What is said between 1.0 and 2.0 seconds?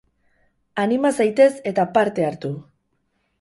zaitez, eta